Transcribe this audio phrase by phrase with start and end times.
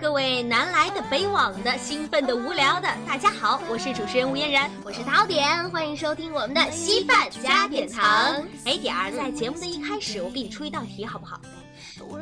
[0.00, 8.42] 各位南来的、北往的、兴奋的、无聊的，大家好，我是主持人吴嫣然，我是陶点，欢迎收听我们的稀饭加点糖。
[8.64, 11.38] 哎，点儿，在节目的一开始，我给你出一道题，好不好？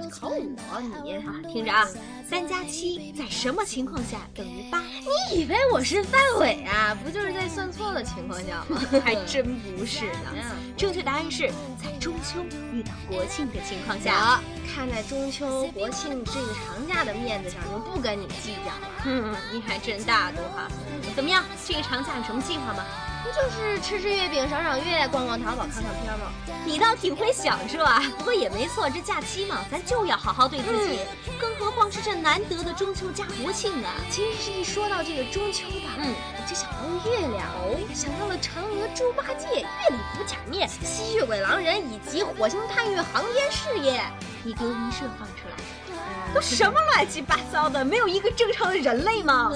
[0.08, 1.86] 考我你啊，听着啊，
[2.28, 4.80] 三加七在什么情况下等于八？
[4.80, 6.96] 你以为我是范伟啊？
[7.04, 8.80] 不就是在算错的情况下吗？
[9.04, 10.34] 还真不是呢。
[10.76, 11.50] 正确答案是
[11.82, 14.40] 在中秋遇到国庆的情况下。
[14.74, 18.88] 看在中秋国庆这个长假的面子上，就不跟你计较了。
[19.02, 20.68] 哼，你还真大度哈。
[21.16, 22.84] 怎么样，这个长假有什么计划吗？
[23.24, 26.30] 不就是吃吃月饼、赏赏月、逛逛淘宝、看看片吗？
[26.64, 28.00] 你倒挺会享受啊？
[28.18, 31.00] 不过也没错，这假期嘛，咱就要好好对自己。
[31.38, 33.94] 更何况是这难得的中秋加国庆啊！
[34.10, 44.02] 其实是一说到这个中秋吧，嗯，我就想到了月亮，哦，想到了嫦娥、猪八戒、月里伏假面、吸血鬼狼人以及火星探月航天事业。
[44.44, 47.84] 你给我一设放出来，都什么乱七八糟的？
[47.84, 49.50] 没有一个正常的人类吗？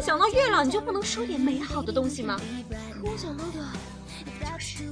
[0.00, 2.38] 想到月亮，你就不能说点美好的东西吗？
[3.02, 3.52] 可我想到的
[4.40, 4.84] 就是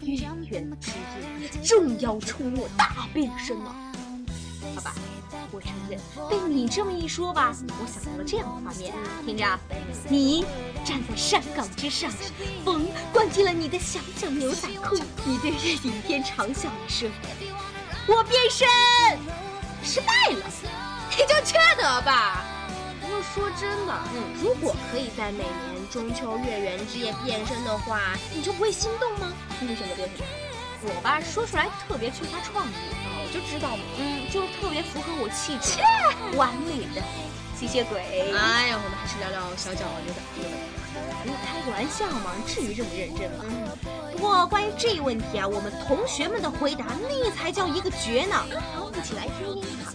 [0.00, 0.14] 月
[0.50, 3.85] 圆之夜，众妖出没，大变身啊！
[4.76, 4.92] 好吧，
[5.52, 8.92] 我承认，被你这么一说吧，我想到了这样的画面，
[9.24, 9.58] 听着，
[10.06, 10.44] 你
[10.84, 12.12] 站在山岗之上，
[12.62, 17.10] 风灌进了你的小脚牛仔裤，你对着影片长啸一声。
[18.06, 18.68] 我变身
[19.82, 20.44] 失败了，
[21.10, 22.44] 你就缺德吧！
[23.00, 29.32] 不过说真的，嗯，如果可以在每年中秋月圆之夜变身的话，你就不会心动吗？
[29.58, 30.26] 你会选择变身？
[30.82, 32.72] 我吧，说出来特别缺乏创意，
[33.05, 33.05] 我
[33.36, 35.78] 就知道嘛，嗯，就是特别符合我气质，
[36.38, 37.02] 完美的
[37.54, 38.00] 吸血鬼。
[38.32, 40.20] 哎呀，我们还是聊聊小脚牛的。
[41.22, 43.44] 你开个玩笑嘛，至于这么认真吗？
[44.12, 48.36] 不过关于这一问题啊，我们同学们的回答那才叫一个绝呢。
[48.74, 49.85] 好，一起来听听。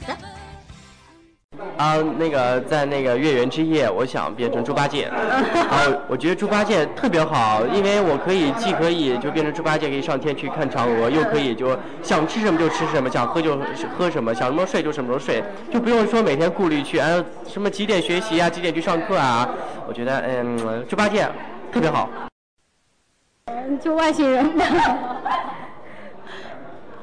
[1.82, 2.02] 好的。
[2.02, 5.10] 啊，那个在那个月圆之夜，我想变成猪八戒。
[5.12, 13.58] 然 后，我觉得猪八戒特别好，因为我可以既可以就变成猪八戒，可以上天去看嫦娥，又可以就想吃什么就吃什么，想喝就
[13.98, 19.50] 喝什么，想什么睡就什么时候睡，就不用说每天顾虑去哎什么几点学习啊，几点去上课啊。
[19.88, 21.28] 我觉得嗯，猪八戒
[21.72, 22.10] 特别好。
[23.46, 24.50] 嗯， 就外星人。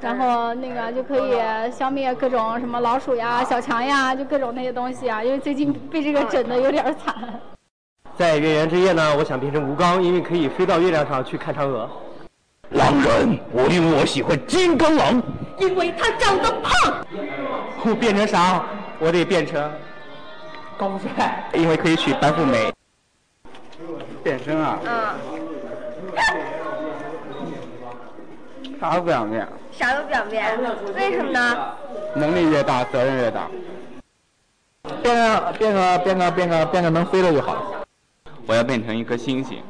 [0.01, 1.37] 然后那个就可以
[1.73, 5.23] 消灭各种什么老鼠呀、小强呀，就各种那些东西啊。
[5.25, 7.15] 因为最近被这个整的有点惨。
[8.17, 11.91] 在月圆之夜呢，我想变成吴刚，因为可以飞到月亮上去看嫦娥。
[12.71, 15.23] 狼人，我因为我喜欢金刚狼，
[15.59, 17.05] 因为他长得胖。
[17.85, 18.63] 我变成啥？
[18.99, 19.71] 我得变成
[20.77, 22.73] 高富帅，因为可以娶白富美。
[24.23, 24.79] 变身啊？
[24.85, 24.91] 嗯。
[28.81, 30.57] 啥都不想变，啥都不想变，
[30.95, 31.73] 为什么呢？
[32.15, 33.49] 能力越大，责任越大。
[35.03, 37.61] 变个变个变个变个变个能飞的就好了。
[38.47, 39.63] 我要变成一颗星星。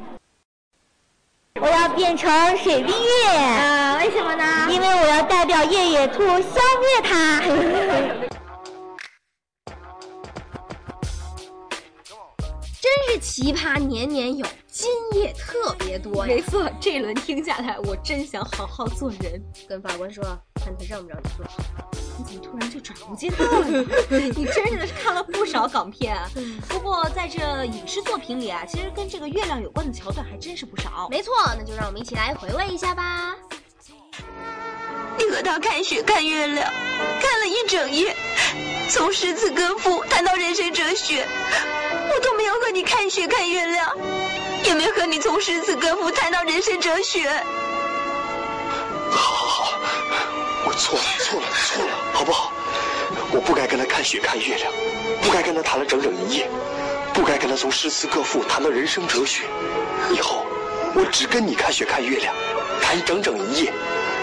[1.59, 3.37] 我要变成水冰月。
[3.37, 4.43] 啊，为什么呢？
[4.69, 7.41] 因为我要代表夜野兔消灭它。
[13.09, 14.45] 是奇葩，年年有。
[14.67, 19.41] 今夜特别多，没错，这一轮听下来，我真想好好做人。
[19.67, 20.23] 跟法官说，
[20.63, 21.43] 看他让不让你做。
[22.19, 23.67] 你怎么突然就转无间道了？
[24.35, 26.29] 你真的是看了不少港片啊。
[26.67, 31.07] 不过在这影视作品里啊，其实跟这个月亮有关的桥段还真是不少。
[31.09, 33.35] 没错，那就让我们一起来回味一下吧。
[35.17, 36.71] 你和他看雪看月亮，
[37.19, 38.15] 看了一整夜，
[38.87, 41.27] 从诗词歌赋谈到人生哲学，
[42.59, 43.95] 和你看雪看月亮。
[44.65, 47.29] 也没和你从诗词歌赋谈到人生哲学。
[49.09, 49.79] 好，好，好，
[50.65, 52.51] 我错了，错了，错了，好不好？
[53.31, 54.71] 我不该跟他看雪看月亮，
[55.21, 56.49] 不该跟他谈了整整一夜，
[57.13, 59.45] 不该跟他从诗词歌赋谈到人生哲学。
[60.11, 60.45] 以后
[60.93, 62.33] 我只跟你看雪看月亮，
[62.81, 63.73] 谈整整一夜，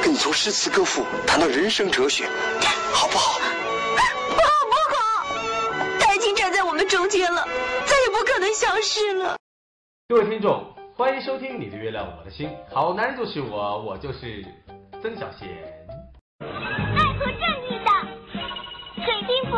[0.03, 2.29] 跟你从诗词歌赋谈到人生哲学，
[2.93, 3.41] 好不好？
[8.57, 9.37] 消失了。
[10.09, 10.65] 各位听众，
[10.97, 14.43] 欢迎收听《你的月亮我的心》，好男人就是我，我就是
[15.03, 15.47] 曾小贤。
[16.41, 17.37] 爱国正
[17.69, 17.91] 义的
[19.05, 19.57] 水晶服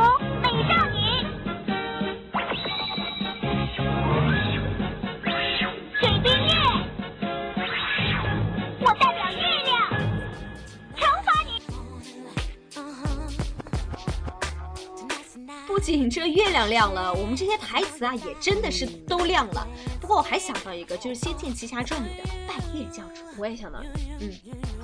[16.08, 19.66] 这月亮亮了，我们这些台词啊也真的是都亮了。
[20.00, 23.81] 不过我还想到一个，就是《仙剑奇侠传》里的拜月教主，我也想到，
[24.20, 24.31] 嗯，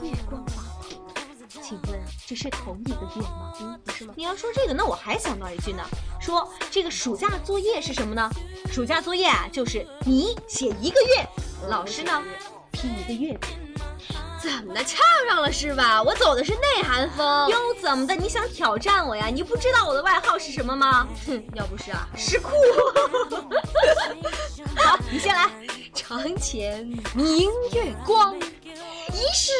[0.03, 0.97] 月光宝盒，
[1.63, 3.53] 请问这是同一个月吗？
[3.61, 4.15] 嗯，不是吗？
[4.17, 5.83] 你要说这个，那我还想到一句呢，
[6.21, 8.31] 说这个暑假作业是什么呢？
[8.71, 11.27] 暑假作业啊，就是你写一个月，
[11.69, 12.23] 老师呢
[12.73, 13.64] 批一个月饼。
[14.45, 16.03] 怎么的，呛上了是吧？
[16.03, 17.49] 我走的是内涵风。
[17.49, 18.15] 又怎么的？
[18.15, 19.29] 你想挑战我呀？
[19.33, 21.09] 你不知道我的外号是什么吗？
[21.27, 22.51] 哼， 要不是啊，石库。
[24.77, 25.49] 好，你先来。
[25.95, 29.53] 床前明月光，疑是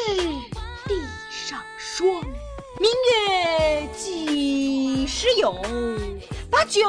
[0.85, 2.07] 地上霜。
[2.77, 5.59] 明月几时有？
[6.51, 6.87] 把酒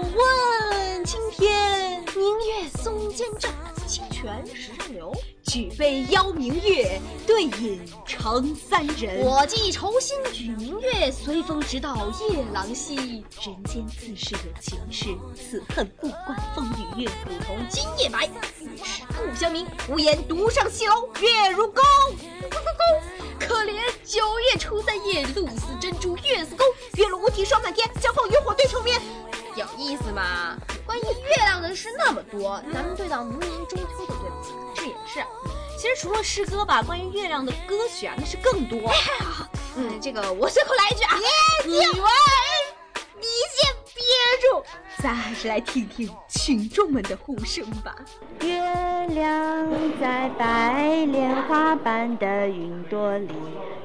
[0.00, 2.02] 问青天。
[2.16, 3.48] 明月松间照，
[3.86, 5.12] 清泉石上流。
[5.50, 9.20] 举杯邀明月，对饮成三人。
[9.24, 12.94] 我寄愁心与明月，随风直到夜郎西。
[12.94, 17.10] 人间自是有情事，此恨不关风与月。
[17.28, 18.30] 如同今夜白，
[18.84, 19.66] 是故乡明。
[19.88, 21.82] 无言独上西楼，月如钩。
[22.42, 23.74] 钩钩钩，可怜
[24.04, 26.64] 九月初三夜，露似珍珠月似钩。
[32.22, 34.52] 多，咱们对到明年中秋就对不起。
[34.74, 35.24] 这也是。
[35.78, 38.78] 其实除了诗歌吧，关于月亮的歌曲啊，那是更多。
[39.76, 41.16] 嗯，这个我随口来一句啊，
[41.64, 42.10] 你们，
[43.16, 43.26] 你
[43.56, 44.02] 先憋
[44.42, 44.62] 住，
[45.02, 47.96] 咱还是来听听群众们的呼声吧。
[48.42, 48.60] 月
[49.06, 49.68] 亮
[49.98, 53.34] 在白莲花般的云朵里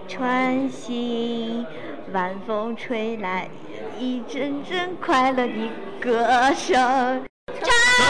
[0.08, 1.66] 穿行，
[2.12, 3.50] 晚风吹来
[3.98, 5.70] 一阵阵快乐的
[6.02, 7.26] 歌声。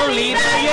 [0.05, 0.69] 城里的月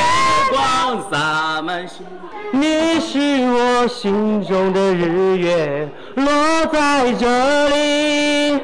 [0.50, 2.04] 光洒满心，
[2.52, 3.18] 你是
[3.50, 6.26] 我心中的日月，落
[6.66, 8.60] 在这里。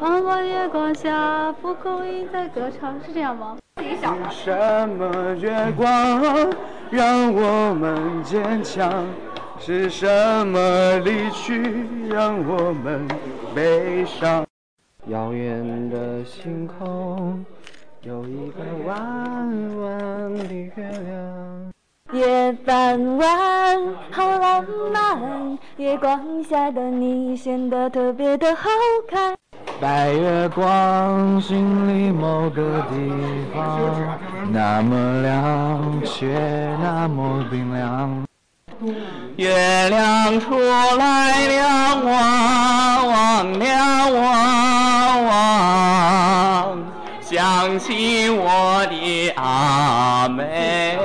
[0.00, 3.58] 弯弯月光下，蒲公英在歌唱，是这样吗？
[3.76, 6.50] 是什么月光
[6.90, 9.04] 让我们坚强？
[9.60, 10.06] 是什
[10.46, 13.06] 么离去让我们
[13.54, 14.46] 悲伤？
[15.08, 17.44] 遥远的星空。
[18.06, 18.94] 有一个弯
[19.80, 21.72] 弯的月亮，
[22.12, 23.26] 月半弯，
[24.10, 24.62] 好浪
[24.92, 25.58] 漫。
[25.78, 28.68] 月光下的你显得特别的好
[29.10, 29.34] 看。
[29.80, 33.10] 白月光，心里某个地
[33.54, 33.80] 方，
[34.52, 36.28] 那么亮，却
[36.82, 38.22] 那么冰凉。
[39.36, 43.64] 月亮出来了，望望了，
[44.12, 44.53] 望望。
[47.34, 50.96] 想起我的阿妹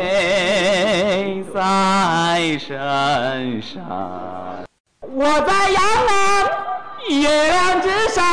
[1.52, 4.64] 在身上，
[5.12, 6.14] 我在阳光
[7.10, 8.24] 月亮之上。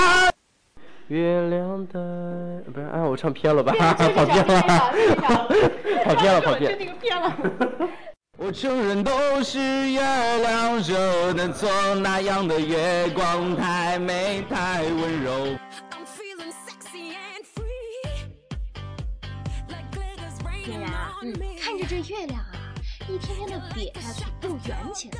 [1.08, 3.72] 月亮的不是，哎，我唱偏了吧？
[3.72, 4.60] 跑 偏了，
[6.04, 7.32] 跑偏了，跑偏了。
[8.36, 9.58] 我承认都是
[9.92, 11.70] 月亮惹的错，
[12.02, 15.56] 那样的月光太美太温柔。
[21.62, 22.74] 看着这月亮啊，
[23.08, 25.18] 一天天的瘪下去，又圆起来。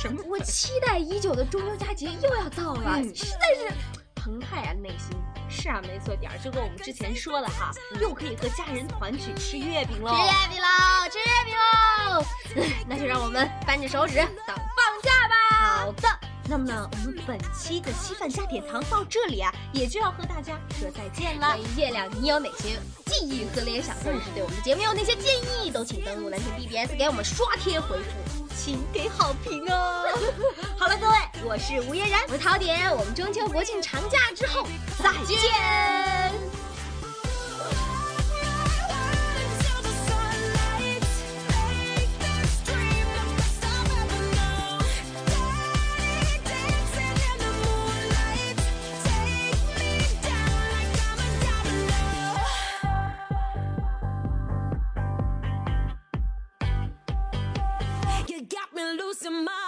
[0.00, 0.22] 什么？
[0.28, 3.72] 我期待已久的中秋佳节又要到了，实在是
[4.16, 5.16] 澎湃啊，内心。
[5.48, 10.10] 是啊，没错，点儿就跟我们之前说的哈，又可以和家人团聚吃月饼喽。
[10.10, 10.68] 吃月饼喽，
[11.10, 12.24] 吃月饼喽。
[12.88, 14.56] 那就让我们扳着手指等。
[16.50, 21.48] 那么呢，我们本期的稀饭加点糖到这里啊，也就要和大家说再见了。
[21.48, 30.08] 关于月亮，你有哪些记忆和联想，或者是对我们的节目有哪些建议，都请登录蓝天 BBS 给我们刷贴回复，请给好评哦。
[30.78, 34.66] 好了，各位，我是吴嫣然，我是陶点，我们中秋国庆长假之后
[34.98, 36.47] 再见。
[59.28, 59.67] to my